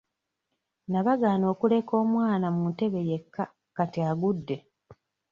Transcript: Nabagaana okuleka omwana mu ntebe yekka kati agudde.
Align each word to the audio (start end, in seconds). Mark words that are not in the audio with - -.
Nabagaana 0.91 1.45
okuleka 1.53 1.93
omwana 2.03 2.47
mu 2.55 2.63
ntebe 2.73 2.99
yekka 3.09 3.43
kati 3.75 3.99
agudde. 4.09 4.57